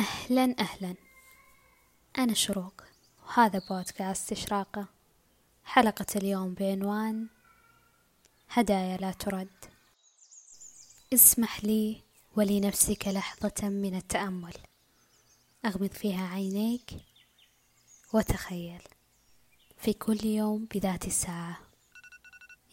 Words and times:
أهلا 0.00 0.54
أهلا. 0.58 0.94
أنا 2.18 2.34
شروق 2.34 2.84
وهذا 3.26 3.62
بودكاست 3.70 4.32
إشراقة. 4.32 4.88
حلقة 5.64 6.06
اليوم 6.16 6.54
بعنوان 6.54 7.28
هدايا 8.50 8.96
لا 8.96 9.12
ترد. 9.12 9.64
اسمح 11.14 11.64
لي 11.64 12.02
ولنفسك 12.36 13.08
لحظة 13.08 13.68
من 13.68 13.94
التأمل. 13.94 14.54
أغمض 15.64 15.92
فيها 15.92 16.28
عينيك 16.28 16.90
وتخيل. 18.12 18.82
في 19.76 19.92
كل 19.92 20.26
يوم 20.26 20.68
بذات 20.74 21.06
الساعة 21.06 21.58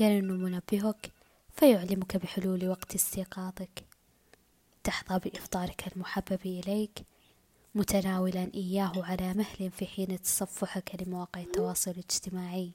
يرن 0.00 0.28
منبهك 0.28 1.12
فيعلمك 1.56 2.16
بحلول 2.16 2.68
وقت 2.68 2.94
استيقاظك. 2.94 3.84
تحظى 4.84 5.18
بإفطارك 5.18 5.92
المحبب 5.96 6.40
إليك 6.46 7.13
متناولا 7.74 8.50
إياه 8.54 8.92
على 8.96 9.34
مهل 9.34 9.70
في 9.70 9.86
حين 9.86 10.22
تصفحك 10.22 11.02
لمواقع 11.02 11.40
التواصل 11.40 11.90
الاجتماعي. 11.90 12.72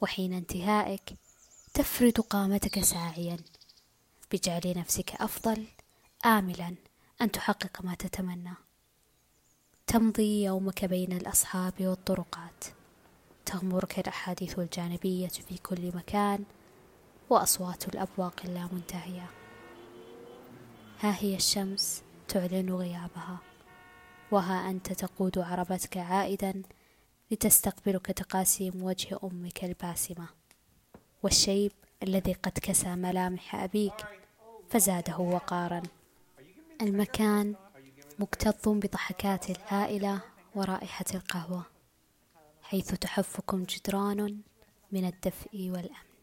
وحين 0.00 0.32
انتهائك 0.32 1.14
تفرد 1.74 2.20
قامتك 2.20 2.80
ساعيا. 2.80 3.36
بجعل 4.32 4.74
نفسك 4.76 5.14
أفضل 5.14 5.64
آملا 6.26 6.74
أن 7.22 7.32
تحقق 7.32 7.84
ما 7.84 7.94
تتمنى. 7.94 8.54
تمضي 9.86 10.44
يومك 10.44 10.84
بين 10.84 11.12
الأصحاب 11.12 11.72
والطرقات. 11.80 12.64
تغمرك 13.46 13.98
الأحاديث 13.98 14.58
الجانبية 14.58 15.28
في 15.28 15.58
كل 15.58 15.96
مكان 15.96 16.44
وأصوات 17.30 17.88
الأبواق 17.88 18.40
اللامنتهية. 18.44 19.30
ها 21.00 21.16
هي 21.18 21.36
الشمس 21.36 22.02
تعلن 22.28 22.74
غيابها. 22.74 23.53
وها 24.34 24.70
أنت 24.70 24.92
تقود 24.92 25.38
عربتك 25.38 25.96
عائدا 25.96 26.62
لتستقبلك 27.30 28.06
تقاسيم 28.06 28.82
وجه 28.82 29.18
أمك 29.24 29.64
الباسمة. 29.64 30.28
والشيب 31.22 31.72
الذي 32.02 32.32
قد 32.32 32.52
كسى 32.52 32.94
ملامح 32.94 33.54
أبيك 33.54 34.06
فزاده 34.70 35.18
وقارا. 35.18 35.82
المكان 36.82 37.54
مكتظ 38.18 38.68
بضحكات 38.68 39.50
العائلة 39.50 40.20
ورائحة 40.54 41.04
القهوة 41.14 41.64
حيث 42.62 42.94
تحفكم 42.94 43.64
جدران 43.64 44.40
من 44.92 45.04
الدفء 45.06 45.70
والأمن. 45.70 46.14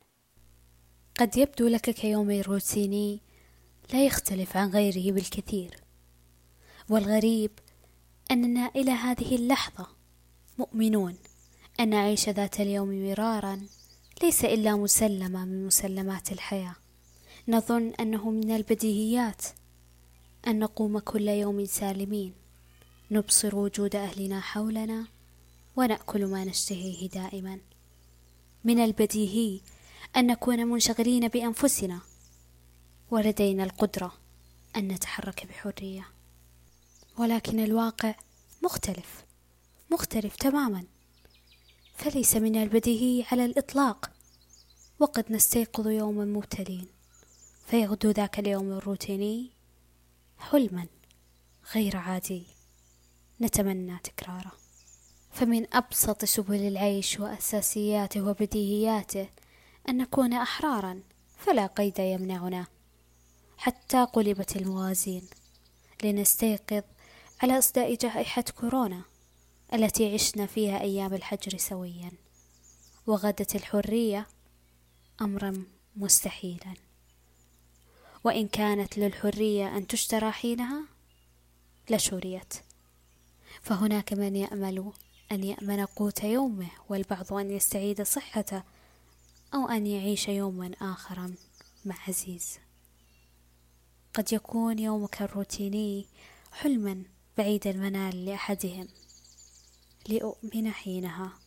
قد 1.20 1.38
يبدو 1.38 1.68
لك 1.68 1.90
كيوم 1.90 2.32
روتيني 2.32 3.20
لا 3.94 4.06
يختلف 4.06 4.58
عن 4.58 4.70
غيره 4.70 5.12
بالكثير 5.12 5.76
والغريب 6.90 7.52
أننا 8.32 8.72
إلى 8.76 8.92
هذه 8.92 9.36
اللحظة 9.36 9.88
مؤمنون. 10.58 11.16
أن 11.80 11.94
عيش 11.94 12.30
ذات 12.30 12.60
اليوم 12.60 13.10
مرارا 13.10 13.62
ليس 14.24 14.46
إلا 14.46 14.76
مسلمة 14.76 15.46
من 15.46 15.66
مسلمات 15.66 16.32
الحياة. 16.32 16.76
نظن 17.48 17.94
أنه 18.00 18.30
من 18.30 18.56
البديهيات 18.56 19.42
أن 20.48 20.60
نقوم 20.60 21.00
كل 21.00 21.28
يوم 21.28 21.66
سالمين. 21.66 22.34
نبصر 23.12 23.56
وجود 23.56 23.96
أهلنا 23.96 24.40
حولنا 24.40 25.08
ونأكل 25.76 26.26
ما 26.26 26.46
نشتهيه 26.46 27.10
دائما. 27.10 27.60
من 28.64 28.80
البديهي 28.80 29.62
أن 30.18 30.28
نكون 30.28 30.66
منشغلين 30.66 31.28
بأنفسنا. 31.28 32.00
ولدينا 33.12 33.64
القدرة 33.64 34.14
أن 34.76 34.88
نتحرك 34.88 35.48
بحرية. 35.48 36.21
ولكن 37.22 37.60
الواقع 37.60 38.16
مختلف 38.64 39.26
مختلف 39.92 40.36
تماما. 40.36 40.84
فليس 41.96 42.36
من 42.36 42.56
البديهي 42.56 43.26
على 43.32 43.46
الإطلاق. 43.46 44.12
وقد 45.00 45.32
نستيقظ 45.32 45.88
يوما 45.88 46.26
مبتلين 46.26 46.88
فيغدو 47.68 48.12
ذاك 48.12 48.40
اليوم 48.40 48.72
الروتيني 48.72 49.50
حلما 50.38 50.88
غير 51.76 51.98
عادي. 51.98 52.44
نتمنى 53.42 53.98
تكراره. 54.04 54.52
فمن 55.32 55.74
أبسط 55.74 56.26
سبل 56.26 56.68
العيش 56.68 57.20
وأساسياته 57.20 58.22
وبديهياته 58.22 59.30
أن 59.90 59.98
نكون 59.98 60.34
أحرارا 60.34 61.02
فلا 61.38 61.68
قيد 61.68 62.00
يمنعنا. 62.00 62.66
حتى 63.58 64.04
قلبت 64.04 64.56
الموازين. 64.56 65.24
لنستيقظ 66.04 66.84
على 67.44 67.58
إصداء 67.58 67.96
جائحة 67.96 68.44
كورونا 68.60 69.02
التي 69.74 70.14
عشنا 70.14 70.46
فيها 70.46 70.82
أيام 70.82 71.14
الحجر 71.14 71.58
سويا 71.58 72.12
وغدت 73.08 73.56
الحرية 73.56 74.28
أمرا 75.22 75.64
مستحيلا. 75.96 76.74
وإن 78.24 78.48
كانت 78.48 78.98
للحرية 78.98 79.78
أن 79.78 79.88
تشترى 79.88 80.32
حينها 80.32 80.84
لشريت 81.90 82.54
فهناك 83.62 84.14
من 84.14 84.36
يأمل 84.36 84.92
أن 85.32 85.44
يأمن 85.44 85.86
قوت 85.86 86.24
يومه 86.24 86.70
والبعض 86.90 87.34
أن 87.34 87.52
يستعيد 87.52 88.02
صحته 88.02 88.64
أو 89.54 89.70
أن 89.70 89.88
يعيش 89.88 90.28
يوما 90.28 90.72
آخرا 90.82 91.36
مع 91.86 91.96
عزيز. 92.08 92.60
قد 94.14 94.34
يكون 94.34 94.80
يومك 94.80 95.22
الروتيني 95.22 96.06
حلما 96.52 97.04
بعيد 97.38 97.68
المنال 97.68 98.26
لأحدهم. 98.26 98.88
لأؤمن 100.10 100.72
حينها. 100.72 101.40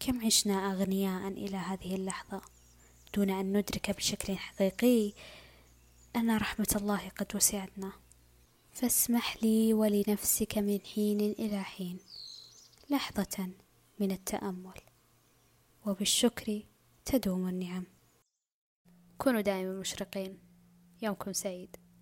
كم 0.00 0.26
عشنا 0.26 0.72
أغنياء 0.72 1.28
إلى 1.28 1.56
هذه 1.56 1.94
اللحظة؟ 1.94 2.42
دون 3.14 3.30
أن 3.30 3.56
ندرك 3.56 3.90
بشكل 3.90 4.36
حقيقي 4.36 5.12
أن 6.16 6.36
رحمة 6.36 6.76
الله 6.76 7.08
قد 7.08 7.36
وسعتنا. 7.36 7.92
فاسمح 8.72 9.42
لي 9.42 9.74
ولنفسك 9.74 10.58
من 10.58 10.80
حين 10.94 11.20
إلى 11.20 11.62
حين. 11.62 11.98
لحظة 12.90 13.48
من 14.00 14.10
التأمل. 14.10 14.80
وبالشكر 15.86 16.62
تدوم 17.04 17.48
النعم. 17.48 17.84
كونوا 19.18 19.40
دائما 19.40 19.80
مشرقين. 19.80 20.38
يومكم 21.02 21.32
سعيد. 21.32 21.76